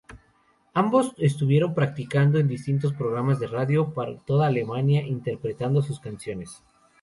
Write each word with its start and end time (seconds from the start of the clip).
Ambos 0.73 1.13
estuvieron 1.19 1.75
participando 1.75 2.39
en 2.39 2.47
distintos 2.47 2.91
programas 2.91 3.39
de 3.39 3.45
radio 3.45 3.93
por 3.93 4.25
toda 4.25 4.47
Alemania, 4.47 5.03
interpretando 5.05 5.83
sus 5.83 5.99
canciones. 5.99 6.63